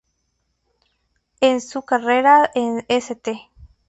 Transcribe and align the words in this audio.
En 1.41 1.61
su 1.61 1.83
carrera 1.83 2.49
en 2.55 2.83
St. 2.89 3.51